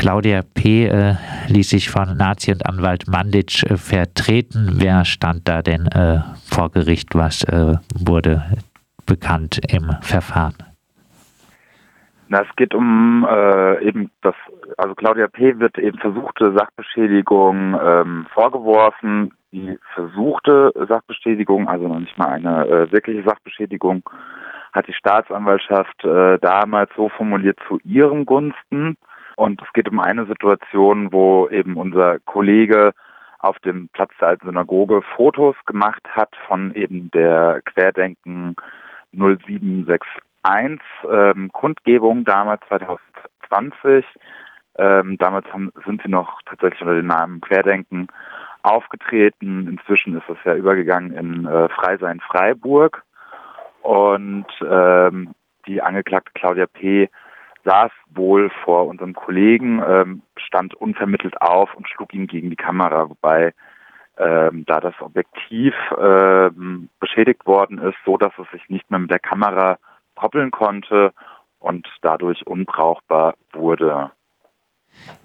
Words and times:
Claudia 0.00 0.40
P. 0.54 0.86
Äh, 0.86 1.16
ließ 1.48 1.68
sich 1.68 1.90
von 1.90 2.16
Nazi 2.16 2.52
und 2.52 2.64
Anwalt 2.64 3.06
Mandic 3.06 3.62
äh, 3.64 3.76
vertreten. 3.76 4.78
Wer 4.80 5.04
stand 5.04 5.46
da 5.46 5.60
denn 5.60 5.86
äh, 5.88 6.20
vor 6.48 6.70
Gericht? 6.70 7.14
Was 7.14 7.44
wurde 7.94 8.42
bekannt 9.04 9.60
im 9.70 9.90
Verfahren? 10.00 10.54
Na, 12.28 12.40
es 12.40 12.56
geht 12.56 12.74
um 12.74 13.26
eben 13.82 14.10
das, 14.22 14.34
also 14.78 14.94
Claudia 14.94 15.26
P. 15.26 15.58
wird 15.58 15.76
eben 15.76 15.98
versuchte 15.98 16.54
Sachbeschädigung 16.56 17.78
ähm, 17.84 18.26
vorgeworfen. 18.32 19.32
Die 19.52 19.78
versuchte 19.94 20.72
Sachbeschädigung, 20.88 21.68
also 21.68 21.88
noch 21.88 22.00
nicht 22.00 22.16
mal 22.16 22.28
eine 22.28 22.88
wirkliche 22.90 23.22
Sachbeschädigung, 23.24 24.08
hat 24.72 24.86
die 24.86 24.94
Staatsanwaltschaft 24.94 26.04
damals 26.40 26.90
so 26.96 27.10
formuliert 27.10 27.58
zu 27.68 27.78
ihren 27.84 28.24
Gunsten. 28.24 28.96
Und 29.40 29.62
es 29.62 29.72
geht 29.72 29.88
um 29.88 30.00
eine 30.00 30.26
Situation, 30.26 31.14
wo 31.14 31.48
eben 31.48 31.78
unser 31.78 32.18
Kollege 32.18 32.92
auf 33.38 33.58
dem 33.60 33.88
Platz 33.88 34.12
der 34.20 34.28
alten 34.28 34.48
Synagoge 34.48 35.00
Fotos 35.16 35.56
gemacht 35.64 36.02
hat 36.10 36.28
von 36.46 36.74
eben 36.74 37.10
der 37.12 37.62
Querdenken 37.64 38.54
0761 39.12 40.78
ähm, 41.10 41.50
Kundgebung 41.52 42.26
damals 42.26 42.60
2020. 42.68 44.04
Ähm, 44.76 45.16
damals 45.16 45.50
haben, 45.54 45.72
sind 45.86 46.02
sie 46.02 46.10
noch 46.10 46.42
tatsächlich 46.44 46.82
unter 46.82 46.96
dem 46.96 47.06
Namen 47.06 47.40
Querdenken 47.40 48.08
aufgetreten. 48.62 49.68
Inzwischen 49.68 50.18
ist 50.18 50.28
das 50.28 50.36
ja 50.44 50.54
übergegangen 50.54 51.12
in 51.14 51.46
äh, 51.46 51.70
Freisein 51.70 52.20
Freiburg. 52.20 53.02
Und 53.80 54.48
ähm, 54.70 55.34
die 55.66 55.80
Angeklagte 55.80 56.30
Claudia 56.34 56.66
P. 56.66 57.08
saß 57.64 57.90
wohl 58.10 58.50
vor 58.64 58.86
unserem 58.86 59.14
Kollegen, 59.14 59.82
ähm, 59.86 60.22
stand 60.36 60.74
unvermittelt 60.74 61.40
auf 61.40 61.74
und 61.74 61.88
schlug 61.88 62.14
ihn 62.14 62.26
gegen 62.26 62.50
die 62.50 62.56
Kamera, 62.56 63.08
wobei 63.08 63.52
ähm, 64.16 64.64
da 64.66 64.80
das 64.80 64.94
Objektiv 65.00 65.74
ähm, 65.98 66.88
beschädigt 67.00 67.46
worden 67.46 67.78
ist, 67.78 67.96
so 68.04 68.16
dass 68.16 68.32
es 68.38 68.50
sich 68.50 68.68
nicht 68.68 68.90
mehr 68.90 69.00
mit 69.00 69.10
der 69.10 69.18
Kamera 69.18 69.78
koppeln 70.14 70.50
konnte 70.50 71.12
und 71.58 71.88
dadurch 72.02 72.46
unbrauchbar 72.46 73.34
wurde. 73.52 74.10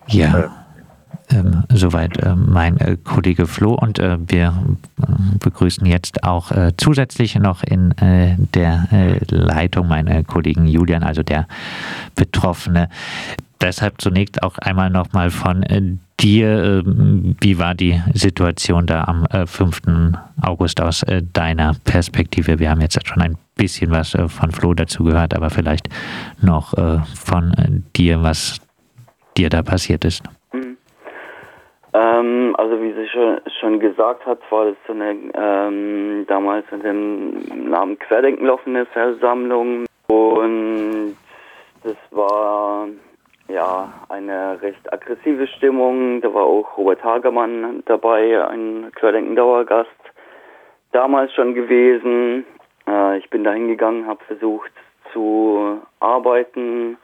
Ja. 0.08 0.65
Äh, 1.30 1.36
ähm, 1.36 1.64
soweit 1.70 2.18
äh, 2.18 2.36
mein 2.36 2.78
äh, 2.78 2.98
Kollege 3.04 3.48
Flo 3.48 3.74
und 3.74 4.00
äh, 4.00 4.18
wir 4.28 4.54
äh, 5.02 5.06
begrüßen 5.40 5.86
jetzt 5.86 6.24
auch 6.24 6.52
äh, 6.52 6.72
zusätzlich 6.78 7.36
noch 7.36 7.64
in 7.64 7.92
äh, 7.98 8.36
der 8.54 8.88
Leitung 9.30 9.88
meinen 9.88 10.26
Kollegen 10.26 10.68
Julian, 10.68 11.04
also 11.04 11.24
der 11.24 11.48
Betroffene. 12.16 12.90
Deshalb 13.62 14.02
zunächst 14.02 14.44
auch 14.44 14.58
einmal 14.58 14.90
nochmal 14.90 15.30
von 15.32 15.66
dir, 16.20 16.84
ähm, 16.86 17.36
wie 17.40 17.58
war 17.58 17.74
die 17.74 18.02
Situation 18.14 18.86
da 18.86 19.06
am 19.06 19.26
5. 19.48 19.82
August 20.42 20.82
aus 20.82 21.06
deiner 21.34 21.74
Perspektive? 21.86 22.60
Wir 22.60 22.70
haben 22.70 22.82
jetzt 22.82 23.00
schon 23.08 23.22
ein 23.22 23.38
bisschen 23.56 23.92
was 23.92 24.12
von 24.28 24.52
Flo 24.52 24.74
dazu 24.74 25.06
gehört, 25.06 25.34
aber 25.34 25.50
vielleicht 25.50 25.90
noch 26.42 26.74
von 27.16 27.84
dir, 27.96 28.22
was 28.22 28.58
dir 29.38 29.50
da 29.50 29.64
passiert 29.64 30.04
ist. 30.04 30.22
Ähm, 31.96 32.54
also 32.58 32.82
wie 32.82 32.92
sie 32.92 33.08
schon, 33.08 33.40
schon 33.62 33.80
gesagt 33.80 34.26
hat, 34.26 34.40
war 34.50 34.66
das 34.66 34.76
so 34.86 34.92
eine 34.92 35.16
ähm, 35.34 36.26
damals 36.28 36.66
unter 36.70 36.90
dem 36.90 37.70
Namen 37.70 37.98
Querdenken 38.00 38.48
laufende 38.48 38.86
Versammlung 38.88 39.86
und 40.08 41.16
das 41.84 41.96
war 42.12 42.90
ja 43.48 43.94
eine 44.10 44.62
recht 44.62 44.92
aggressive 44.92 45.48
Stimmung. 45.48 46.20
Da 46.20 46.34
war 46.34 46.44
auch 46.44 46.78
Robert 46.78 47.02
Hagermann 47.02 47.82
dabei, 47.86 48.46
ein 48.46 48.92
Querdenken-Dauergast, 48.96 49.90
damals 50.92 51.32
schon 51.34 51.54
gewesen. 51.54 52.46
Äh, 52.90 53.20
ich 53.20 53.30
bin 53.30 53.46
da 53.46 53.54
hingegangen, 53.54 54.06
habe 54.06 54.22
versucht 54.26 54.72
zu 55.14 55.80
arbeiten, 56.02 56.98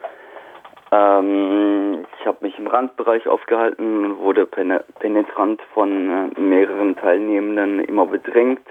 ähm, 0.92 2.06
ich 2.20 2.26
habe 2.26 2.38
mich 2.42 2.58
im 2.60 2.68
Randbereich 2.68 3.28
aufgehalten 3.28 4.06
und 4.06 4.20
wurde 4.20 4.46
penetrant 4.46 5.62
von 5.74 6.32
äh, 6.36 6.40
mehreren 6.40 6.96
Teilnehmenden 6.96 7.80
immer 7.80 8.06
bedrängt. 8.06 8.68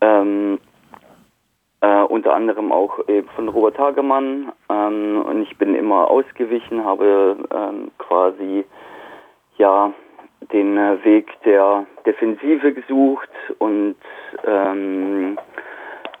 Ähm, 0.00 0.58
äh, 1.80 2.02
unter 2.02 2.34
anderem 2.34 2.72
auch 2.72 2.98
eben 3.08 3.28
von 3.36 3.48
Robert 3.48 3.78
Hagemann. 3.78 4.52
Ähm, 4.68 5.22
und 5.26 5.42
ich 5.42 5.56
bin 5.58 5.74
immer 5.74 6.10
ausgewichen, 6.10 6.84
habe 6.84 7.36
ähm, 7.54 7.90
quasi 7.98 8.64
ja 9.56 9.92
den 10.52 10.76
äh, 10.76 11.04
Weg 11.04 11.30
der 11.44 11.86
Defensive 12.06 12.72
gesucht 12.72 13.30
und 13.58 13.96
ähm, 14.46 15.38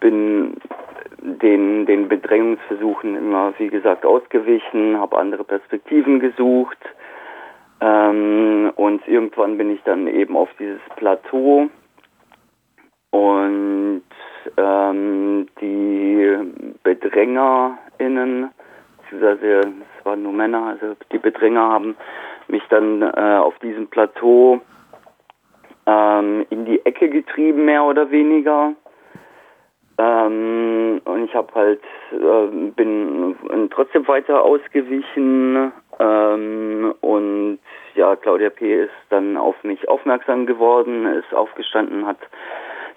bin 0.00 0.56
den, 1.24 1.86
den 1.86 2.08
Bedrängungsversuchen 2.08 3.16
immer, 3.16 3.54
wie 3.58 3.68
gesagt, 3.68 4.04
ausgewichen, 4.04 4.98
habe 4.98 5.18
andere 5.18 5.42
Perspektiven 5.42 6.20
gesucht. 6.20 6.78
Ähm, 7.80 8.72
und 8.76 9.06
irgendwann 9.08 9.58
bin 9.58 9.70
ich 9.70 9.82
dann 9.84 10.06
eben 10.06 10.36
auf 10.36 10.50
dieses 10.58 10.80
Plateau 10.96 11.68
und 13.10 14.02
ähm, 14.56 15.46
die 15.60 16.36
BedrängerInnen, 16.82 18.50
beziehungsweise 19.02 19.60
es 19.60 20.04
waren 20.04 20.22
nur 20.22 20.32
Männer, 20.32 20.66
also 20.66 20.94
die 21.10 21.18
Bedränger 21.18 21.68
haben 21.68 21.96
mich 22.48 22.62
dann 22.68 23.02
äh, 23.02 23.38
auf 23.38 23.58
diesem 23.60 23.88
Plateau 23.88 24.60
ähm, 25.86 26.46
in 26.50 26.64
die 26.64 26.84
Ecke 26.84 27.08
getrieben, 27.08 27.64
mehr 27.64 27.84
oder 27.84 28.10
weniger. 28.10 28.74
Ähm, 29.96 31.00
und 31.04 31.24
ich 31.24 31.34
habe 31.34 31.54
halt 31.54 31.82
äh, 32.10 32.70
bin 32.70 33.36
trotzdem 33.70 34.06
weiter 34.08 34.42
ausgewichen 34.42 35.72
ähm, 36.00 36.94
und 37.00 37.58
ja 37.94 38.16
Claudia 38.16 38.50
P 38.50 38.84
ist 38.84 38.90
dann 39.10 39.36
auf 39.36 39.54
mich 39.62 39.88
aufmerksam 39.88 40.46
geworden, 40.46 41.06
ist 41.06 41.32
aufgestanden, 41.32 42.06
hat 42.06 42.18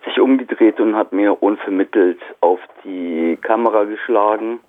sich 0.05 0.19
umgedreht 0.19 0.79
und 0.79 0.95
hat 0.95 1.13
mir 1.13 1.41
unvermittelt 1.43 2.19
auf 2.41 2.59
die 2.83 3.37
Kamera 3.41 3.83
geschlagen. 3.83 4.59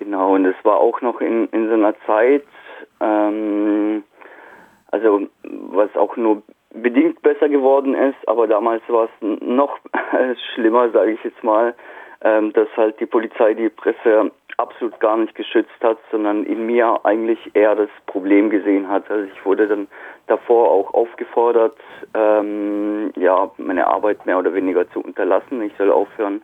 Genau 0.00 0.34
und 0.34 0.46
es 0.46 0.56
war 0.64 0.78
auch 0.78 1.00
noch 1.00 1.20
in 1.20 1.46
in 1.52 1.68
so 1.68 1.74
einer 1.74 1.94
Zeit, 2.06 2.44
ähm, 3.00 4.02
also 4.90 5.28
was 5.44 5.94
auch 5.94 6.16
nur 6.16 6.42
bedingt 6.82 7.22
besser 7.22 7.48
geworden 7.48 7.94
ist, 7.94 8.16
aber 8.26 8.46
damals 8.46 8.82
war 8.88 9.04
es 9.04 9.40
noch 9.40 9.78
schlimmer, 10.54 10.90
sage 10.90 11.12
ich 11.12 11.24
jetzt 11.24 11.42
mal, 11.42 11.74
ähm, 12.22 12.52
dass 12.52 12.68
halt 12.76 12.98
die 13.00 13.06
Polizei 13.06 13.54
die 13.54 13.68
Presse 13.68 14.30
absolut 14.58 14.98
gar 15.00 15.16
nicht 15.16 15.34
geschützt 15.34 15.82
hat, 15.82 15.98
sondern 16.10 16.44
in 16.44 16.66
mir 16.66 17.00
eigentlich 17.04 17.38
eher 17.54 17.74
das 17.74 17.90
Problem 18.06 18.48
gesehen 18.50 18.88
hat. 18.88 19.10
Also 19.10 19.24
ich 19.24 19.44
wurde 19.44 19.68
dann 19.68 19.86
davor 20.26 20.70
auch 20.70 20.94
aufgefordert, 20.94 21.76
ähm, 22.14 23.12
ja, 23.16 23.50
meine 23.58 23.86
Arbeit 23.86 24.24
mehr 24.24 24.38
oder 24.38 24.54
weniger 24.54 24.90
zu 24.90 25.00
unterlassen. 25.00 25.60
Ich 25.62 25.74
soll 25.76 25.90
aufhören, 25.90 26.42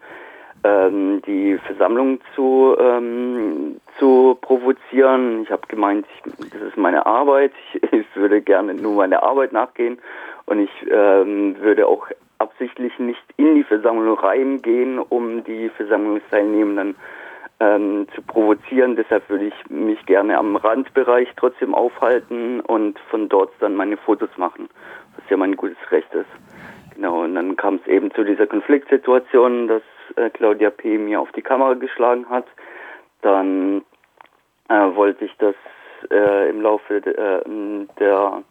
ähm, 0.65 1.23
die 1.27 1.59
Versammlung 1.67 2.21
zu, 2.35 2.77
ähm, 2.79 3.81
zu 3.99 4.39
provozieren. 4.63 5.43
Ich 5.43 5.51
habe 5.51 5.67
gemeint, 5.69 6.07
ich, 6.15 6.51
das 6.51 6.63
ist 6.63 6.77
meine 6.77 7.05
Arbeit. 7.07 7.53
Ich, 7.75 7.83
ich, 7.93 8.07
würde 8.15 8.41
gerne 8.41 8.75
nur 8.75 8.95
meine 8.95 9.23
Arbeit 9.23 9.53
nachgehen 9.53 9.99
und 10.47 10.61
ich 10.61 10.71
ähm, 10.91 11.57
würde 11.61 11.87
auch 11.87 12.07
absichtlich 12.39 12.99
nicht 12.99 13.23
in 13.37 13.55
die 13.55 13.65
Versammlung 13.65 14.19
reingehen, 14.19 14.99
um 14.99 15.45
die 15.45 15.69
Versammlungsteilnehmenden 15.71 16.97
ähm, 17.61 18.07
zu 18.15 18.23
provozieren. 18.23 18.97
Deshalb 18.97 19.29
würde 19.29 19.47
ich 19.47 19.71
mich 19.71 20.05
gerne 20.07 20.37
am 20.39 20.57
Randbereich 20.57 21.29
trotzdem 21.37 21.75
aufhalten 21.75 22.61
und 22.61 22.99
von 23.11 23.29
dort 23.29 23.53
dann 23.61 23.77
meine 23.77 23.97
Fotos 23.97 24.31
machen, 24.37 24.69
was 25.17 25.29
ja 25.31 25.37
mein 25.37 25.57
gutes 25.57 25.79
Recht 25.91 26.13
ist. 26.15 26.27
Genau, 26.95 27.23
und 27.23 27.35
dann 27.35 27.57
kam 27.57 27.77
es 27.77 27.87
eben 27.87 28.13
zu 28.13 28.25
dieser 28.25 28.47
Konfliktsituation, 28.47 29.69
dass 29.69 29.83
äh, 30.17 30.29
Claudia 30.31 30.71
P. 30.71 30.99
mir 30.99 31.21
auf 31.21 31.33
die 31.33 31.43
Kamera 31.43 31.75
geschlagen 31.75 32.29
hat. 32.29 32.47
Dann 33.23 33.83
äh, 34.73 34.97
wollte 34.97 35.25
ich 35.27 35.33
das 35.39 35.55
äh, 36.11 36.49
im 36.51 36.63
Laufe 36.63 37.01
de, 37.01 37.15
äh, 37.15 37.87
der 37.99 38.43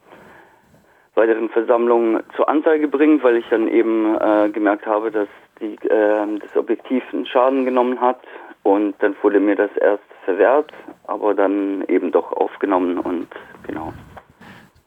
weiteren 1.15 1.50
Versammlung 1.50 2.19
zur 2.35 2.47
Anzeige 2.47 2.88
bringen, 2.88 3.21
weil 3.23 3.38
ich 3.38 3.45
dann 3.50 3.68
eben 3.68 4.15
äh, 4.15 4.50
gemerkt 4.50 4.85
habe, 4.85 5.12
dass 5.12 5.27
die, 5.59 5.73
äh, 5.88 6.39
das 6.39 6.56
Objektiv 6.56 7.03
einen 7.12 7.25
Schaden 7.25 7.65
genommen 7.65 8.00
hat. 8.00 8.19
Und 8.63 8.95
dann 9.00 9.15
wurde 9.23 9.39
mir 9.39 9.56
das 9.56 9.75
erst 9.77 10.03
verwehrt, 10.23 10.71
aber 11.07 11.33
dann 11.33 11.83
eben 11.88 12.12
doch 12.12 12.31
aufgenommen 12.33 13.00
und 13.00 13.27
genau. 13.65 13.91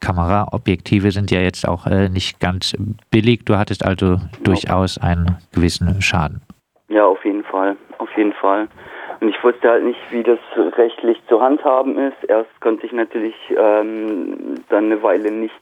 Kameraobjektive 0.00 1.10
sind 1.10 1.30
ja 1.32 1.40
jetzt 1.40 1.66
auch 1.66 1.86
äh, 1.86 2.08
nicht 2.08 2.38
ganz 2.38 2.76
billig. 3.10 3.44
Du 3.44 3.56
hattest 3.56 3.84
also 3.84 4.18
durchaus 4.44 4.98
einen 4.98 5.38
gewissen 5.52 6.00
Schaden. 6.00 6.42
Ja, 6.88 7.04
auf 7.04 7.24
jeden 7.24 7.42
Fall, 7.42 7.76
auf 7.98 8.10
jeden 8.16 8.34
Fall. 8.34 8.68
Und 9.24 9.30
ich 9.30 9.42
wusste 9.42 9.70
halt 9.70 9.84
nicht, 9.84 10.00
wie 10.10 10.22
das 10.22 10.38
rechtlich 10.76 11.18
zu 11.28 11.40
handhaben 11.40 11.96
ist. 11.96 12.22
Erst 12.28 12.60
konnte 12.60 12.84
ich 12.84 12.92
natürlich 12.92 13.34
ähm, 13.56 14.56
dann 14.68 14.84
eine 14.84 15.02
Weile 15.02 15.30
nicht, 15.30 15.54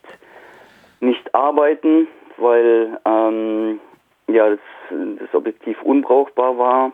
nicht 0.98 1.32
arbeiten, 1.32 2.08
weil 2.38 2.98
ähm, 3.04 3.78
ja, 4.26 4.50
das, 4.50 4.58
das 4.90 5.32
Objektiv 5.32 5.80
unbrauchbar 5.80 6.58
war 6.58 6.92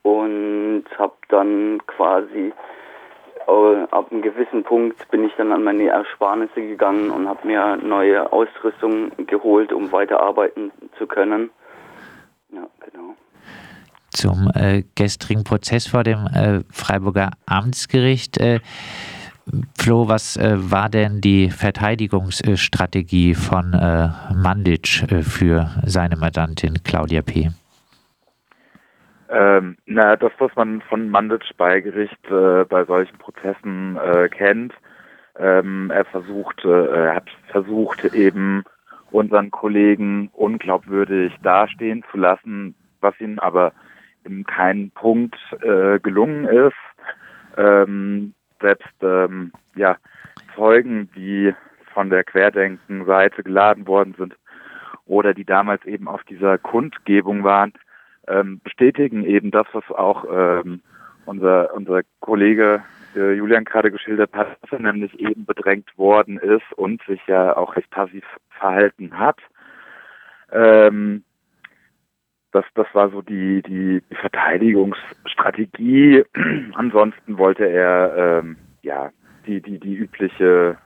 und 0.00 0.86
habe 0.96 1.16
dann 1.28 1.82
quasi 1.86 2.54
äh, 3.46 3.82
ab 3.90 4.06
einem 4.10 4.22
gewissen 4.22 4.64
Punkt 4.64 5.10
bin 5.10 5.22
ich 5.22 5.34
dann 5.36 5.52
an 5.52 5.64
meine 5.64 5.88
Ersparnisse 5.88 6.62
gegangen 6.62 7.10
und 7.10 7.28
habe 7.28 7.46
mir 7.46 7.76
neue 7.76 8.32
Ausrüstung 8.32 9.12
geholt, 9.26 9.70
um 9.70 9.92
weiter 9.92 10.20
arbeiten 10.20 10.72
zu 10.96 11.06
können. 11.06 11.50
Ja, 12.48 12.66
genau. 12.90 13.16
Zum 14.16 14.50
äh, 14.54 14.82
gestrigen 14.94 15.44
Prozess 15.44 15.86
vor 15.86 16.02
dem 16.02 16.26
äh, 16.26 16.60
Freiburger 16.70 17.32
Amtsgericht. 17.44 18.38
Äh, 18.38 18.60
Flo, 19.78 20.08
was 20.08 20.38
äh, 20.38 20.56
war 20.56 20.88
denn 20.88 21.20
die 21.20 21.50
Verteidigungsstrategie 21.50 23.34
von 23.34 23.74
äh, 23.74 24.08
Mandic 24.34 25.04
für 25.22 25.70
seine 25.84 26.16
Mandantin 26.16 26.82
Claudia 26.82 27.20
P.? 27.20 27.50
Ähm, 29.28 29.76
na, 29.84 30.16
das, 30.16 30.32
was 30.38 30.50
man 30.56 30.80
von 30.80 31.10
Mandic 31.10 31.42
bei 31.58 31.80
Gericht 31.80 32.18
äh, 32.30 32.64
bei 32.64 32.86
solchen 32.86 33.18
Prozessen 33.18 33.98
äh, 33.98 34.30
kennt, 34.30 34.72
ähm, 35.38 35.90
er 35.90 36.06
versucht, 36.06 36.64
äh, 36.64 36.86
er 36.86 37.16
hat 37.16 37.28
versucht 37.50 38.02
eben 38.14 38.64
unseren 39.10 39.50
Kollegen 39.50 40.30
unglaubwürdig 40.32 41.34
dastehen 41.42 42.02
zu 42.10 42.16
lassen, 42.16 42.74
was 43.00 43.14
ihm 43.20 43.38
aber 43.38 43.72
in 44.26 44.44
keinem 44.44 44.90
Punkt 44.90 45.36
äh, 45.62 45.98
gelungen 46.00 46.46
ist. 46.46 46.74
Ähm, 47.56 48.34
selbst 48.60 48.94
ähm, 49.02 49.52
ja, 49.74 49.96
Zeugen, 50.54 51.10
die 51.14 51.54
von 51.92 52.10
der 52.10 52.24
Querdenken-Seite 52.24 53.42
geladen 53.42 53.86
worden 53.86 54.14
sind 54.18 54.36
oder 55.06 55.34
die 55.34 55.44
damals 55.44 55.84
eben 55.84 56.08
auf 56.08 56.22
dieser 56.24 56.58
Kundgebung 56.58 57.44
waren, 57.44 57.72
ähm, 58.28 58.60
bestätigen 58.62 59.24
eben 59.24 59.50
das, 59.50 59.66
was 59.72 59.84
auch 59.90 60.24
ähm, 60.30 60.80
unser, 61.26 61.72
unser 61.74 62.02
Kollege 62.20 62.82
äh, 63.14 63.32
Julian 63.34 63.64
gerade 63.64 63.90
geschildert 63.90 64.32
hat, 64.34 64.58
dass 64.62 64.72
er 64.72 64.80
nämlich 64.80 65.18
eben 65.20 65.46
bedrängt 65.46 65.96
worden 65.96 66.38
ist 66.38 66.72
und 66.76 67.02
sich 67.04 67.20
ja 67.26 67.56
auch 67.56 67.76
recht 67.76 67.90
passiv 67.90 68.24
verhalten 68.50 69.18
hat. 69.18 69.38
Ähm, 70.52 71.24
das, 72.56 72.64
das 72.74 72.86
war 72.94 73.10
so 73.10 73.20
die, 73.20 73.62
die, 73.62 74.02
Verteidigungsstrategie. 74.14 76.24
Ansonsten 76.74 77.36
wollte 77.36 77.66
er 77.66 78.42
ähm, 78.42 78.56
ja 78.82 79.10
die, 79.46 79.60
die, 79.60 79.78
die 79.78 79.94
übliche 79.94 80.78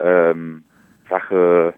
ähm, 0.00 0.64
Sache 1.10 1.74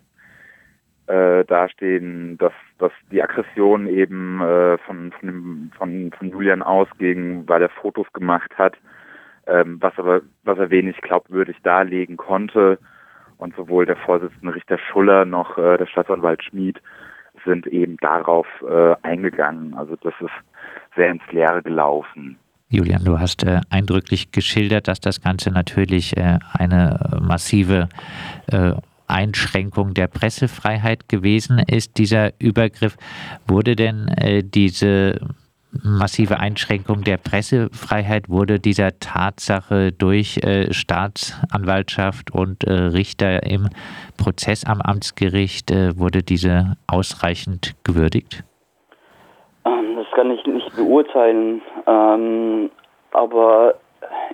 äh, 1.08 1.44
dastehen, 1.44 2.38
dass, 2.38 2.52
dass 2.78 2.92
die 3.10 3.20
Aggression 3.20 3.88
eben 3.88 4.40
äh, 4.40 4.78
von, 4.78 5.10
von, 5.12 5.28
dem, 5.28 5.72
von, 5.76 6.12
von 6.16 6.28
Julian 6.28 6.62
ausging, 6.62 7.48
weil 7.48 7.62
er 7.62 7.68
Fotos 7.68 8.06
gemacht 8.12 8.56
hat, 8.56 8.76
ähm, 9.48 9.78
was 9.80 9.98
aber 9.98 10.20
was 10.44 10.58
er 10.58 10.70
wenig 10.70 11.00
glaubwürdig 11.00 11.56
darlegen 11.64 12.16
konnte. 12.16 12.78
Und 13.38 13.56
sowohl 13.56 13.86
der 13.86 13.96
Vorsitzende 13.96 14.54
Richter 14.54 14.78
Schuller 14.78 15.24
noch 15.24 15.58
äh, 15.58 15.76
der 15.76 15.86
Staatsanwalt 15.86 16.44
Schmid 16.44 16.80
sind 17.46 17.66
eben 17.68 17.96
darauf 17.98 18.46
äh, 18.68 18.94
eingegangen. 19.02 19.74
Also 19.74 19.96
das 20.02 20.12
ist 20.20 20.30
sehr 20.96 21.10
ins 21.10 21.22
Leere 21.30 21.62
gelaufen. 21.62 22.36
Julian, 22.68 23.04
du 23.04 23.18
hast 23.18 23.44
äh, 23.44 23.60
eindrücklich 23.70 24.32
geschildert, 24.32 24.88
dass 24.88 25.00
das 25.00 25.22
Ganze 25.22 25.50
natürlich 25.52 26.16
äh, 26.16 26.38
eine 26.52 26.98
massive 27.22 27.88
äh, 28.48 28.72
Einschränkung 29.06 29.94
der 29.94 30.08
Pressefreiheit 30.08 31.08
gewesen 31.08 31.60
ist, 31.60 31.96
dieser 31.96 32.32
Übergriff. 32.40 32.96
Wurde 33.46 33.76
denn 33.76 34.08
äh, 34.08 34.42
diese 34.42 35.20
massive 35.84 36.38
Einschränkung 36.38 37.02
der 37.02 37.16
Pressefreiheit, 37.16 38.28
wurde 38.28 38.58
dieser 38.60 38.98
Tatsache 38.98 39.92
durch 39.92 40.38
äh, 40.38 40.72
Staatsanwaltschaft 40.72 42.30
und 42.32 42.64
äh, 42.64 42.72
Richter 42.72 43.42
im 43.44 43.68
Prozess 44.16 44.64
am 44.66 44.80
Amtsgericht, 44.80 45.70
äh, 45.70 45.98
wurde 45.98 46.22
diese 46.22 46.76
ausreichend 46.86 47.74
gewürdigt? 47.84 48.44
Ähm, 49.64 49.96
das 49.96 50.06
kann 50.14 50.30
ich 50.30 50.44
nicht 50.46 50.74
beurteilen. 50.76 51.62
Ähm, 51.86 52.70
aber 53.12 53.74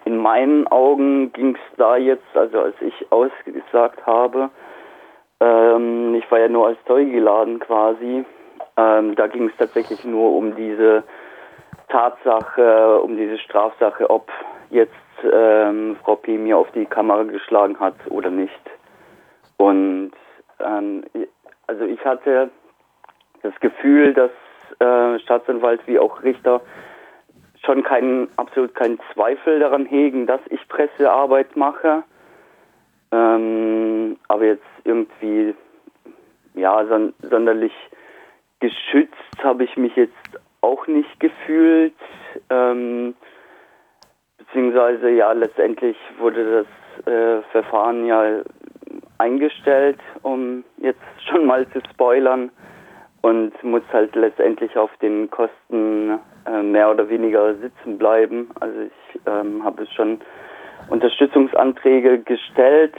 in 0.05 0.17
meinen 0.17 0.67
Augen 0.69 1.33
ging 1.33 1.55
es 1.55 1.77
da 1.77 1.97
jetzt, 1.97 2.35
also 2.35 2.61
als 2.61 2.75
ich 2.81 3.11
ausgesagt 3.11 4.05
habe, 4.07 4.51
ähm, 5.41 6.15
ich 6.15 6.31
war 6.31 6.41
ja 6.41 6.49
nur 6.49 6.69
als 6.69 6.79
Zeuge 6.87 7.11
geladen 7.11 7.59
quasi, 7.61 8.25
ähm, 8.77 9.15
da 9.17 9.27
ging 9.27 9.49
es 9.49 9.57
tatsächlich 9.59 10.05
nur 10.05 10.33
um 10.33 10.55
diese 10.57 11.05
Tatsache, 11.89 13.01
um 13.01 13.17
diese 13.17 13.39
Strafsache, 13.39 14.09
ob 14.09 14.31
jetzt 14.71 14.93
ähm, 15.31 15.97
Frau 16.03 16.17
P. 16.17 16.39
mir 16.39 16.57
auf 16.59 16.71
die 16.73 16.87
Kamera 16.87 17.23
geschlagen 17.25 17.79
hat 17.79 17.95
oder 18.09 18.31
nicht. 18.31 18.61
Und 19.59 20.13
ähm, 20.61 21.05
also 21.67 21.85
ich 21.85 22.05
hatte 22.05 22.51
das 23.43 23.55
Gefühl, 23.61 24.15
dass 24.15 24.31
äh, 24.81 25.19
Staatsanwalt 25.21 25.87
wie 25.87 25.99
auch 25.99 26.23
Richter 26.23 26.61
schon 27.65 27.83
keinen, 27.83 28.29
absolut 28.37 28.75
keinen 28.75 28.99
Zweifel 29.13 29.61
daran 29.61 29.87
hegen, 29.87 30.27
dass 30.27 30.41
ich 30.51 30.67
Pressearbeit 30.69 31.57
mache. 31.57 32.03
Ähm, 33.13 34.17
aber 34.29 34.45
jetzt 34.45 34.65
irgendwie, 34.85 35.55
ja, 36.55 36.85
son 36.87 37.15
sonderlich 37.29 37.75
geschützt 38.61 39.15
habe 39.43 39.65
ich 39.65 39.77
mich 39.77 39.95
jetzt 39.97 40.41
auch 40.63 40.87
nicht 40.87 41.21
gefühlt. 41.21 41.95
Ähm, 42.49 43.15
beziehungsweise, 44.39 45.11
ja, 45.11 45.33
letztendlich 45.33 45.97
wurde 46.19 46.65
das 46.65 47.07
äh, 47.07 47.43
Verfahren 47.53 48.07
ja 48.07 48.43
eingestellt, 49.19 49.99
um 50.23 50.65
jetzt 50.79 51.01
schon 51.31 51.47
mal 51.47 51.69
zu 51.69 51.81
spoilern 51.93 52.51
und 53.23 53.53
muss 53.63 53.83
halt 53.93 54.15
letztendlich 54.17 54.77
auf 54.77 54.91
den 55.01 55.31
Kosten 55.31 56.19
äh, 56.47 56.63
mehr 56.63 56.91
oder 56.91 57.09
weniger 57.09 57.55
sitzen 57.55 57.99
bleiben. 57.99 58.51
Also 58.61 58.81
ich 58.81 59.21
ähm, 59.27 59.65
habe 59.65 59.87
schon 59.95 60.21
Unterstützungsanträge 60.89 62.19
gestellt, 62.19 62.95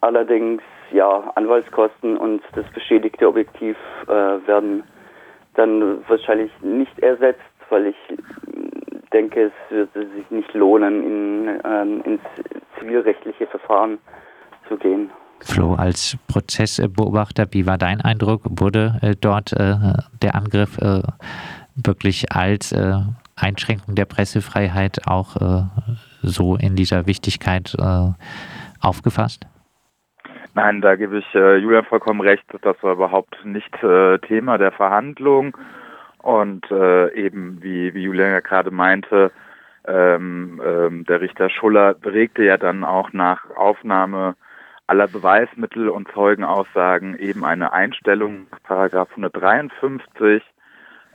allerdings 0.00 0.62
ja 0.92 1.30
Anwaltskosten 1.34 2.16
und 2.16 2.42
das 2.54 2.64
beschädigte 2.72 3.28
Objektiv 3.28 3.76
äh, 4.04 4.46
werden 4.46 4.84
dann 5.56 6.08
wahrscheinlich 6.08 6.50
nicht 6.62 6.98
ersetzt, 7.00 7.40
weil 7.70 7.86
ich 7.86 7.96
denke, 9.12 9.50
es 9.50 9.70
wird 9.70 9.92
sich 9.92 10.30
nicht 10.30 10.52
lohnen, 10.54 11.02
in, 11.02 11.60
ähm, 11.64 12.02
ins 12.04 12.20
zivilrechtliche 12.78 13.46
Verfahren 13.46 13.98
zu 14.68 14.76
gehen. 14.76 15.10
Flo, 15.40 15.74
als 15.74 16.16
Prozessbeobachter, 16.28 17.46
wie 17.50 17.66
war 17.66 17.78
dein 17.78 18.00
Eindruck? 18.00 18.42
Wurde 18.44 18.98
äh, 19.02 19.14
dort 19.20 19.52
äh, 19.52 19.76
der 20.22 20.34
Angriff 20.34 20.78
äh, 20.78 21.02
wirklich 21.74 22.32
als 22.32 22.72
äh, 22.72 22.94
Einschränkung 23.36 23.94
der 23.94 24.06
Pressefreiheit 24.06 25.06
auch 25.06 25.36
äh, 25.36 25.62
so 26.22 26.56
in 26.56 26.74
dieser 26.74 27.06
Wichtigkeit 27.06 27.74
äh, 27.78 28.12
aufgefasst? 28.80 29.46
Nein, 30.56 30.80
da 30.80 30.96
gebe 30.96 31.18
ich 31.18 31.34
äh, 31.34 31.58
Julian 31.58 31.84
vollkommen 31.84 32.22
recht. 32.22 32.42
Das 32.62 32.82
war 32.82 32.94
überhaupt 32.94 33.44
nicht 33.44 33.74
äh, 33.82 34.18
Thema 34.20 34.56
der 34.56 34.72
Verhandlung. 34.72 35.54
Und 36.22 36.70
äh, 36.70 37.12
eben, 37.12 37.62
wie, 37.62 37.92
wie 37.92 38.04
Julian 38.04 38.30
ja 38.30 38.40
gerade 38.40 38.70
meinte, 38.70 39.32
ähm, 39.86 40.58
ähm, 40.64 41.04
der 41.04 41.20
Richter 41.20 41.50
Schuller 41.50 41.94
regte 42.02 42.42
ja 42.42 42.56
dann 42.56 42.84
auch 42.84 43.12
nach 43.12 43.50
Aufnahme 43.54 44.34
aller 44.86 45.08
Beweismittel 45.08 45.90
und 45.90 46.10
Zeugenaussagen 46.12 47.18
eben 47.18 47.44
eine 47.44 47.74
Einstellung 47.74 48.46
Paragraph 48.62 49.10
153 49.10 50.42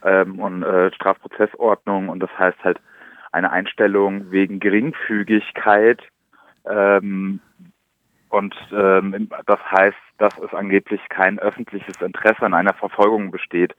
ähm, 0.03 0.39
und 0.39 0.61
äh, 0.61 0.93
Strafprozessordnung 0.93 2.09
und 2.09 2.19
das 2.19 2.29
heißt 2.37 2.63
halt 2.63 2.79
eine 3.31 3.51
Einstellung 3.51 4.29
wegen 4.29 4.59
Geringfügigkeit 4.59 5.99
ähm, 6.69 7.39
und 8.31 8.55
ähm, 8.71 9.29
das 9.45 9.59
heißt, 9.71 9.97
dass 10.17 10.37
es 10.39 10.53
angeblich 10.53 11.01
kein 11.09 11.37
öffentliches 11.37 12.01
Interesse 12.01 12.43
an 12.43 12.53
einer 12.53 12.73
Verfolgung 12.73 13.29
besteht. 13.29 13.75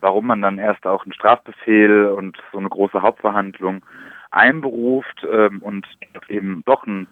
Warum 0.00 0.26
man 0.26 0.40
dann 0.40 0.58
erst 0.58 0.86
auch 0.86 1.04
einen 1.04 1.12
Strafbefehl 1.12 2.06
und 2.06 2.38
so 2.50 2.58
eine 2.58 2.70
große 2.70 3.02
Hauptverhandlung 3.02 3.84
einberuft 4.30 5.26
ähm, 5.30 5.58
und 5.60 5.86
eben 6.28 6.62
doch 6.64 6.86
ein, 6.86 7.08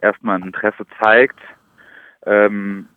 erstmal 0.00 0.36
ein 0.36 0.44
Interesse 0.44 0.86
zeigt, 1.02 1.40
ähm, 2.24 2.88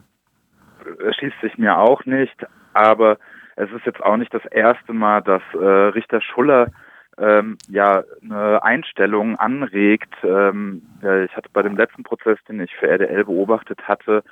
erschließt 1.04 1.42
sich 1.42 1.58
mir 1.58 1.80
auch 1.80 2.06
nicht. 2.06 2.36
Aber 2.74 3.18
es 3.56 3.72
ist 3.72 3.86
jetzt 3.88 4.04
auch 4.04 4.18
nicht 4.18 4.34
das 4.34 4.46
erste 4.46 4.94
Mal, 4.94 5.22
dass 5.22 5.42
äh, 5.54 5.58
Richter 5.58 6.22
Schuller 6.22 6.68
ähm, 7.18 7.58
ja 7.68 8.04
eine 8.22 8.64
Einstellung 8.64 9.38
anregt. 9.38 10.14
Ähm, 10.24 10.82
ich 11.02 11.36
hatte 11.36 11.50
bei 11.52 11.62
dem 11.62 11.78
letzten 11.78 12.04
Prozess, 12.04 12.38
den 12.48 12.60
ich 12.60 12.76
für 12.76 12.88
RDL 12.88 13.26
beobachtet 13.26 13.88
hatte, 13.88 14.24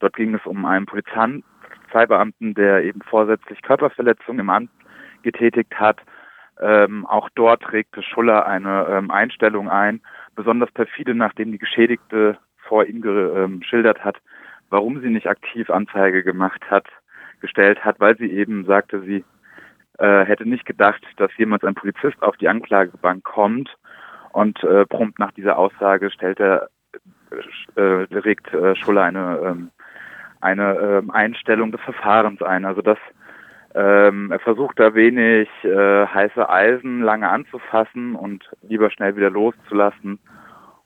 dort 0.00 0.16
ging 0.16 0.34
es 0.34 0.44
um 0.46 0.64
einen 0.64 0.86
Polizeibeamten, 0.86 2.54
der 2.54 2.84
eben 2.84 3.00
vorsätzlich 3.02 3.62
Körperverletzung 3.62 4.38
im 4.38 4.50
Amt 4.50 4.70
getätigt 5.22 5.74
hat. 5.74 6.00
Ähm, 6.60 7.06
auch 7.06 7.28
dort 7.34 7.72
regte 7.72 8.02
Schuller 8.02 8.46
eine 8.46 8.86
ähm, 8.88 9.10
Einstellung 9.10 9.68
ein, 9.68 10.00
besonders 10.36 10.70
perfide, 10.70 11.14
nachdem 11.14 11.50
die 11.50 11.58
Geschädigte 11.58 12.38
vor 12.58 12.84
ihm 12.84 13.02
ähm, 13.04 13.60
geschildert 13.60 14.04
hat, 14.04 14.16
warum 14.70 15.00
sie 15.00 15.08
nicht 15.08 15.26
aktiv 15.26 15.70
Anzeige 15.70 16.22
gemacht 16.22 16.62
hat, 16.70 16.86
gestellt 17.40 17.84
hat, 17.84 17.98
weil 18.00 18.16
sie 18.16 18.30
eben 18.30 18.64
sagte, 18.64 19.00
sie 19.02 19.24
äh, 19.98 20.24
hätte 20.24 20.48
nicht 20.48 20.66
gedacht, 20.66 21.02
dass 21.16 21.30
jemals 21.36 21.64
ein 21.64 21.74
Polizist 21.74 22.22
auf 22.22 22.36
die 22.36 22.48
Anklagebank 22.48 23.24
kommt 23.24 23.74
und 24.32 24.62
äh, 24.64 24.86
prompt 24.86 25.18
nach 25.18 25.32
dieser 25.32 25.58
Aussage 25.58 26.10
stellt 26.10 26.40
er, 26.40 26.68
äh, 27.76 27.82
regt 27.82 28.52
äh, 28.52 28.74
Schuller 28.76 29.02
eine, 29.02 29.38
ähm, 29.44 29.70
eine 30.40 30.74
äh, 30.74 31.12
Einstellung 31.12 31.72
des 31.72 31.80
Verfahrens 31.82 32.42
ein. 32.42 32.64
Also 32.64 32.82
das 32.82 32.98
ähm, 33.74 34.30
er 34.30 34.40
versucht 34.40 34.78
da 34.78 34.94
wenig 34.94 35.48
äh, 35.64 36.06
heiße 36.06 36.48
Eisen 36.48 37.00
lange 37.00 37.28
anzufassen 37.28 38.14
und 38.14 38.44
lieber 38.62 38.90
schnell 38.90 39.16
wieder 39.16 39.30
loszulassen 39.30 40.18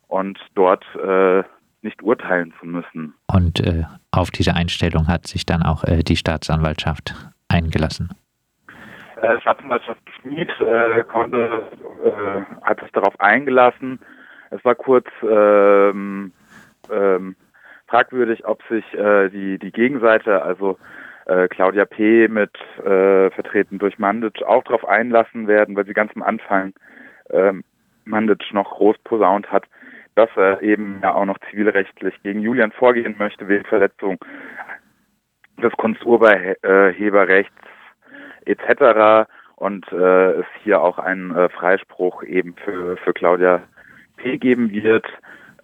und 0.07 0.39
dort 0.55 0.85
äh, 0.95 1.43
nicht 1.83 2.03
urteilen 2.03 2.53
zu 2.61 2.67
müssen. 2.67 3.15
Und 3.27 3.61
äh, 3.61 3.85
auf 4.13 4.31
diese 4.31 4.55
Einstellung 4.55 5.09
hat 5.09 5.27
sich 5.27 5.47
dann 5.47 5.63
auch 5.63 5.83
äh, 5.85 6.03
die 6.05 6.17
Staatsanwaltschaft 6.17 7.15
eingelassen. 7.49 8.11
Äh, 9.27 9.41
Staatsanwaltschaft 9.41 10.01
Schmid 10.21 10.51
äh, 10.61 11.03
konnte, 11.05 11.65
äh, 12.05 12.65
hat 12.65 12.81
sich 12.81 12.93
darauf 12.93 13.19
eingelassen. 13.19 13.99
Es 14.51 14.65
war 14.65 14.77
kurz 14.77 15.07
ähm, 15.23 16.33
ähm, 16.93 17.35
fragwürdig, 17.89 18.47
ob 18.47 18.63
sich 18.69 18.85
äh, 18.95 19.29
die, 19.31 19.59
die 19.59 19.73
Gegenseite, 19.73 20.43
also 20.43 20.79
äh, 21.27 21.49
Claudia 21.49 21.87
P. 21.87 22.29
mit 22.29 22.53
äh, 22.79 23.31
vertreten 23.31 23.81
durch 23.81 23.99
Mandic 23.99 24.45
auch 24.45 24.63
darauf 24.63 24.87
einlassen 24.87 25.49
werden, 25.49 25.75
weil 25.75 25.87
sie 25.87 25.95
ganz 25.95 26.13
am 26.15 26.23
Anfang 26.23 26.73
ähm, 27.31 27.65
Mandic 28.05 28.45
noch 28.53 28.71
groß 28.71 28.97
posaunt 29.03 29.51
hat, 29.51 29.65
dass 30.15 30.31
er 30.37 30.63
eben 30.63 31.01
ja 31.03 31.15
auch 31.15 31.25
noch 31.25 31.39
zivilrechtlich 31.51 32.15
gegen 32.23 32.43
Julian 32.43 32.71
vorgehen 32.71 33.17
möchte 33.19 33.49
wegen 33.49 33.65
Verletzung 33.65 34.19
des 35.61 35.73
Kunsturheberrechts 35.73 37.66
etc. 38.47 39.29
Und 39.57 39.91
äh, 39.93 40.41
es 40.41 40.47
hier 40.63 40.81
auch 40.81 40.99
einen 40.99 41.35
äh, 41.35 41.49
Freispruch 41.49 42.23
eben 42.23 42.55
für, 42.65 42.97
für 42.99 43.13
Claudia 43.13 43.63
P. 44.17 44.39
geben 44.39 44.71
wird. 44.71 45.07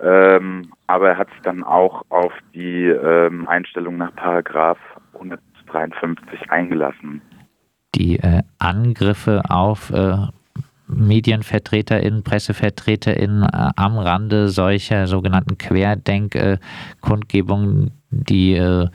Ähm, 0.00 0.72
aber 0.86 1.10
er 1.10 1.18
hat 1.18 1.28
sich 1.30 1.40
dann 1.42 1.62
auch 1.62 2.04
auf 2.08 2.32
die 2.54 2.86
ähm, 2.86 3.46
Einstellung 3.48 3.98
nach 3.98 4.14
Paragraph 4.14 4.78
153 5.14 6.50
eingelassen. 6.50 7.20
Die 7.94 8.18
äh, 8.18 8.42
Angriffe 8.58 9.42
auf 9.48 9.90
äh, 9.90 10.16
MedienvertreterInnen, 10.88 12.22
PressevertreterInnen 12.22 13.42
äh, 13.44 13.70
am 13.76 13.98
Rande 13.98 14.48
solcher 14.48 15.06
sogenannten 15.06 15.58
Querdenk-Kundgebungen, 15.58 17.90
die 18.12 18.54
äh, 18.54 18.88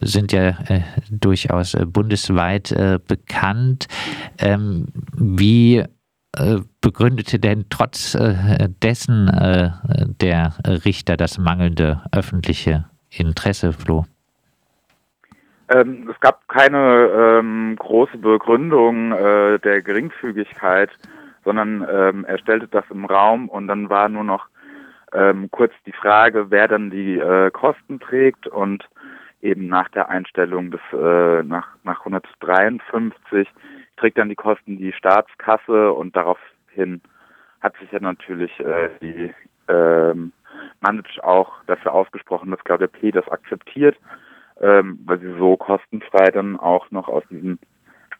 sind 0.00 0.32
ja 0.32 0.48
äh, 0.68 0.82
durchaus 1.10 1.74
äh, 1.74 1.86
bundesweit 1.86 2.72
äh, 2.72 2.98
bekannt. 3.06 3.88
Ähm, 4.38 4.86
wie 5.16 5.78
äh, 6.36 6.58
begründete 6.80 7.38
denn 7.38 7.66
trotz 7.70 8.16
dessen 8.82 9.26
der 10.20 10.54
Richter 10.84 11.16
das 11.16 11.38
mangelnde 11.38 12.02
öffentliche 12.12 12.84
Interesse, 13.10 13.72
Flo? 13.72 14.04
Ähm, 15.68 16.08
es 16.12 16.20
gab 16.20 16.46
keine 16.48 17.38
ähm, 17.38 17.76
große 17.78 18.18
Begründung 18.18 19.12
äh, 19.12 19.58
der 19.58 19.82
Geringfügigkeit 19.82 20.90
sondern 21.46 21.86
ähm, 21.88 22.24
er 22.26 22.38
stellte 22.38 22.66
das 22.66 22.84
im 22.90 23.06
Raum 23.06 23.48
und 23.48 23.68
dann 23.68 23.88
war 23.88 24.08
nur 24.10 24.24
noch 24.24 24.48
ähm, 25.12 25.50
kurz 25.50 25.72
die 25.86 25.92
Frage, 25.92 26.50
wer 26.50 26.68
dann 26.68 26.90
die 26.90 27.18
äh, 27.18 27.50
Kosten 27.50 28.00
trägt 28.00 28.46
und 28.46 28.88
eben 29.42 29.68
nach 29.68 29.88
der 29.90 30.08
Einstellung 30.08 30.70
des 30.70 30.80
äh, 30.92 31.42
nach 31.42 31.68
nach 31.84 32.00
153 32.00 33.48
trägt 33.96 34.18
dann 34.18 34.28
die 34.28 34.34
Kosten 34.34 34.78
die 34.78 34.92
Staatskasse 34.92 35.92
und 35.92 36.16
daraufhin 36.16 37.00
hat 37.60 37.76
sich 37.78 37.90
ja 37.92 38.00
natürlich 38.00 38.58
äh, 38.60 38.90
die 39.00 39.34
ähm, 39.68 40.32
Mandic 40.80 41.22
auch 41.22 41.52
dafür 41.66 41.92
ausgesprochen, 41.92 42.50
dass 42.50 42.62
Claudia 42.64 42.86
P. 42.86 43.10
das 43.10 43.28
akzeptiert, 43.28 43.96
ähm, 44.60 44.98
weil 45.04 45.18
sie 45.20 45.32
so 45.38 45.56
kostenfrei 45.56 46.30
dann 46.30 46.58
auch 46.58 46.90
noch 46.90 47.08
aus 47.08 47.24
diesem 47.30 47.58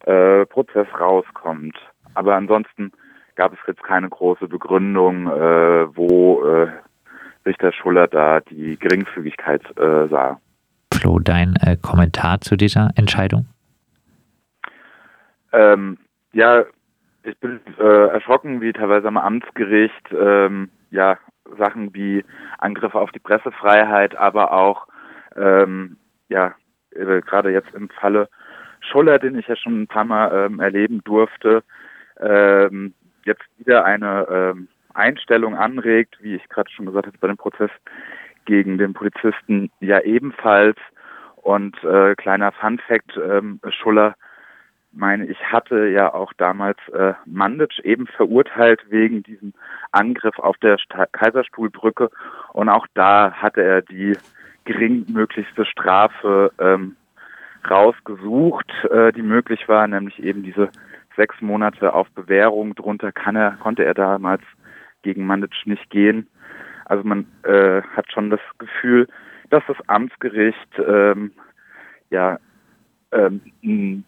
äh, 0.04 0.46
Prozess 0.46 0.86
rauskommt. 0.98 1.76
Aber 2.14 2.34
ansonsten 2.34 2.92
gab 3.36 3.52
es 3.52 3.58
jetzt 3.66 3.82
keine 3.82 4.08
große 4.08 4.48
Begründung, 4.48 5.28
äh, 5.28 5.96
wo 5.96 6.44
äh, 6.44 6.68
Richter 7.44 7.72
Schuller 7.72 8.08
da 8.08 8.40
die 8.40 8.76
Geringfügigkeit 8.78 9.62
äh, 9.78 10.08
sah. 10.08 10.40
Flo, 10.92 11.18
dein 11.18 11.54
äh, 11.60 11.76
Kommentar 11.76 12.40
zu 12.40 12.56
dieser 12.56 12.90
Entscheidung? 12.96 13.46
Ähm, 15.52 15.98
ja, 16.32 16.64
ich 17.22 17.38
bin 17.38 17.60
äh, 17.78 18.08
erschrocken, 18.08 18.60
wie 18.60 18.72
teilweise 18.72 19.08
am 19.08 19.16
Amtsgericht 19.16 20.12
ähm, 20.12 20.70
ja 20.90 21.18
Sachen 21.58 21.94
wie 21.94 22.24
Angriffe 22.58 22.98
auf 22.98 23.12
die 23.12 23.20
Pressefreiheit, 23.20 24.16
aber 24.16 24.52
auch 24.52 24.86
ähm, 25.36 25.96
ja 26.28 26.54
äh, 26.90 27.20
gerade 27.20 27.52
jetzt 27.52 27.72
im 27.74 27.88
Falle 27.90 28.28
Schuller, 28.80 29.18
den 29.18 29.38
ich 29.38 29.46
ja 29.46 29.56
schon 29.56 29.82
ein 29.82 29.86
paar 29.86 30.04
Mal 30.04 30.46
ähm, 30.46 30.60
erleben 30.60 31.02
durfte, 31.04 31.62
ähm, 32.20 32.94
jetzt 33.26 33.44
wieder 33.58 33.84
eine 33.84 34.26
ähm, 34.30 34.68
Einstellung 34.94 35.56
anregt, 35.56 36.16
wie 36.20 36.34
ich 36.34 36.48
gerade 36.48 36.70
schon 36.70 36.86
gesagt 36.86 37.06
habe, 37.06 37.18
bei 37.18 37.28
dem 37.28 37.36
Prozess 37.36 37.70
gegen 38.46 38.78
den 38.78 38.94
Polizisten 38.94 39.70
ja 39.80 40.00
ebenfalls. 40.00 40.78
Und 41.36 41.82
äh, 41.84 42.14
kleiner 42.16 42.52
Fun 42.52 42.78
Fact, 42.78 43.16
ähm, 43.16 43.60
Schuller, 43.68 44.16
meine 44.92 45.26
ich, 45.26 45.38
hatte 45.44 45.88
ja 45.88 46.12
auch 46.12 46.32
damals 46.38 46.78
äh, 46.88 47.12
Mandic 47.26 47.78
eben 47.80 48.06
verurteilt 48.06 48.80
wegen 48.88 49.22
diesem 49.22 49.52
Angriff 49.92 50.38
auf 50.38 50.56
der 50.58 50.78
Sta 50.78 51.06
Kaiserstuhlbrücke. 51.06 52.10
Und 52.52 52.68
auch 52.68 52.86
da 52.94 53.32
hatte 53.32 53.62
er 53.62 53.82
die 53.82 54.16
geringmöglichste 54.64 55.66
Strafe 55.66 56.50
ähm, 56.58 56.96
rausgesucht, 57.68 58.72
äh, 58.90 59.12
die 59.12 59.22
möglich 59.22 59.68
war, 59.68 59.86
nämlich 59.86 60.22
eben 60.22 60.42
diese 60.42 60.70
sechs 61.16 61.40
Monate 61.40 61.94
auf 61.94 62.08
Bewährung. 62.10 62.74
Drunter 62.74 63.12
kann 63.12 63.36
er, 63.36 63.52
konnte 63.52 63.84
er 63.84 63.94
damals 63.94 64.42
gegen 65.02 65.26
Mandic 65.26 65.52
nicht 65.64 65.88
gehen. 65.90 66.28
Also 66.84 67.04
man 67.04 67.26
äh, 67.42 67.82
hat 67.82 68.10
schon 68.12 68.30
das 68.30 68.40
Gefühl, 68.58 69.08
dass 69.50 69.62
das 69.66 69.76
Amtsgericht 69.88 70.78
ähm, 70.78 71.32
ja 72.10 72.38
ähm, 73.12 74.04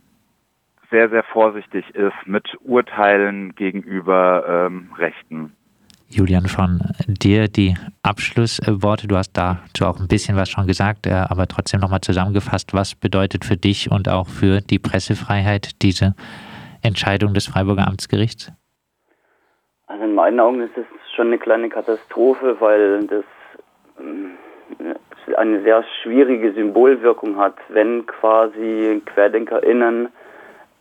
sehr, 0.90 1.08
sehr 1.10 1.24
vorsichtig 1.24 1.88
ist 1.94 2.26
mit 2.26 2.56
Urteilen 2.62 3.54
gegenüber 3.54 4.66
ähm, 4.66 4.90
Rechten. 4.96 5.52
Julian, 6.10 6.46
von 6.46 6.80
dir 7.06 7.48
die 7.48 7.74
Abschlussworte. 8.02 9.06
Du 9.06 9.16
hast 9.16 9.32
dazu 9.34 9.84
auch 9.84 10.00
ein 10.00 10.08
bisschen 10.08 10.36
was 10.36 10.48
schon 10.48 10.66
gesagt, 10.66 11.06
äh, 11.06 11.12
aber 11.12 11.46
trotzdem 11.46 11.80
nochmal 11.80 12.00
zusammengefasst. 12.00 12.72
Was 12.72 12.94
bedeutet 12.94 13.44
für 13.44 13.58
dich 13.58 13.90
und 13.90 14.08
auch 14.08 14.26
für 14.26 14.62
die 14.62 14.78
Pressefreiheit 14.78 15.82
diese 15.82 16.14
Entscheidung 16.82 17.34
des 17.34 17.46
Freiburger 17.46 17.86
Amtsgerichts? 17.86 18.52
Also 19.86 20.04
in 20.04 20.14
meinen 20.14 20.38
Augen 20.38 20.60
ist 20.60 20.76
es 20.76 20.86
schon 21.14 21.28
eine 21.28 21.38
kleine 21.38 21.68
Katastrophe, 21.68 22.56
weil 22.60 23.06
das 23.06 23.24
äh, 23.98 25.34
eine 25.34 25.62
sehr 25.62 25.84
schwierige 26.02 26.52
Symbolwirkung 26.52 27.36
hat, 27.36 27.56
wenn 27.68 28.06
quasi 28.06 29.02
QuerdenkerInnen 29.14 30.08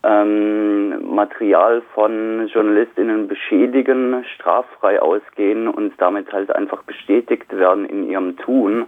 ähm, 0.04 1.16
Material 1.16 1.82
von 1.94 2.48
JournalistInnen 2.48 3.28
beschädigen, 3.28 4.24
straffrei 4.36 5.02
ausgehen 5.02 5.68
und 5.68 5.94
damit 6.00 6.32
halt 6.32 6.54
einfach 6.56 6.84
bestätigt 6.84 7.52
werden 7.56 7.86
in 7.86 8.10
ihrem 8.10 8.38
Tun 8.38 8.86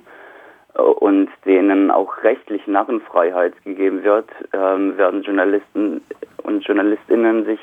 und 0.79 1.29
denen 1.45 1.91
auch 1.91 2.23
rechtlich 2.23 2.65
Narrenfreiheit 2.67 3.53
gegeben 3.63 4.03
wird, 4.03 4.29
ähm, 4.53 4.97
werden 4.97 5.23
Journalisten 5.23 6.01
und 6.43 6.65
Journalistinnen 6.65 7.45
sich 7.45 7.59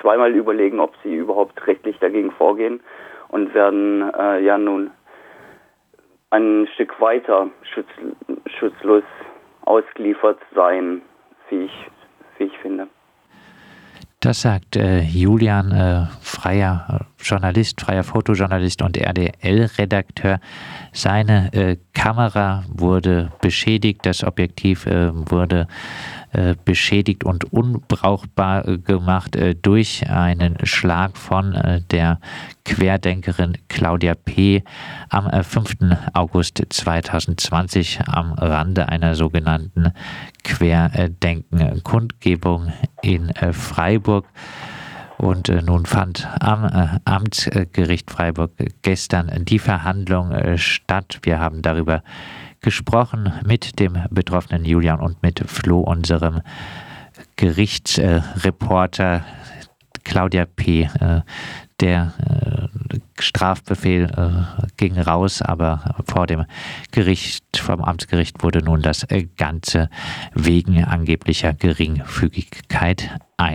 zweimal 0.00 0.34
überlegen, 0.34 0.80
ob 0.80 0.94
sie 1.02 1.14
überhaupt 1.14 1.66
rechtlich 1.66 1.98
dagegen 1.98 2.30
vorgehen 2.32 2.80
und 3.28 3.54
werden 3.54 4.12
äh, 4.18 4.40
ja 4.40 4.58
nun 4.58 4.90
ein 6.30 6.66
Stück 6.74 7.00
weiter 7.00 7.48
schutz, 7.62 7.88
schutzlos 8.58 9.04
ausgeliefert 9.62 10.38
sein, 10.54 11.02
wie 11.48 11.64
ich, 11.64 11.90
wie 12.38 12.44
ich 12.44 12.58
finde. 12.58 12.88
Das 14.20 14.42
sagt 14.42 14.76
äh, 14.76 15.00
Julian, 15.00 15.70
äh, 15.70 16.06
freier 16.44 17.06
Journalist, 17.18 17.80
freier 17.80 18.04
Fotojournalist 18.04 18.82
und 18.82 18.98
RDL-Redakteur. 18.98 20.40
Seine 20.92 21.50
äh, 21.54 21.78
Kamera 21.94 22.64
wurde 22.68 23.32
beschädigt, 23.40 24.04
das 24.04 24.22
Objektiv 24.22 24.84
äh, 24.84 25.08
wurde 25.14 25.66
äh, 26.32 26.54
beschädigt 26.62 27.24
und 27.24 27.50
unbrauchbar 27.50 28.68
äh, 28.68 28.76
gemacht 28.76 29.36
äh, 29.36 29.54
durch 29.54 30.10
einen 30.10 30.58
Schlag 30.66 31.16
von 31.16 31.82
der 31.90 32.20
Querdenkerin 32.66 33.56
Claudia 33.68 34.14
P. 34.14 34.64
am 35.08 35.44
5. 35.44 35.76
August 36.12 36.62
2020 36.68 38.00
am 38.06 38.32
Rande 38.32 38.88
einer 38.88 39.14
sogenannten 39.14 39.92
Querdenken-Kundgebung 40.42 42.72
in 43.02 43.32
Freiburg. 43.52 44.26
Und 45.24 45.48
äh, 45.48 45.62
nun 45.62 45.86
fand 45.86 46.28
am 46.38 46.66
äh, 46.66 47.00
Amtsgericht 47.06 48.10
Freiburg 48.10 48.50
gestern 48.82 49.30
die 49.46 49.58
Verhandlung 49.58 50.32
äh, 50.32 50.58
statt. 50.58 51.20
Wir 51.22 51.38
haben 51.38 51.62
darüber 51.62 52.02
gesprochen 52.60 53.32
mit 53.42 53.78
dem 53.78 53.96
betroffenen 54.10 54.66
Julian 54.66 55.00
und 55.00 55.22
mit 55.22 55.42
Flo, 55.46 55.80
unserem 55.80 56.42
Gerichtsreporter 57.36 59.24
Claudia 60.04 60.44
P. 60.44 60.88
Der 61.80 62.12
Strafbefehl 63.18 64.10
ging 64.76 64.98
raus, 64.98 65.42
aber 65.42 65.96
vor 66.06 66.26
dem 66.26 66.44
Gericht, 66.90 67.44
vom 67.56 67.82
Amtsgericht 67.82 68.42
wurde 68.42 68.62
nun 68.62 68.82
das 68.82 69.06
Ganze 69.36 69.88
wegen 70.34 70.84
angeblicher 70.84 71.52
Geringfügigkeit 71.54 73.10
ein. 73.36 73.52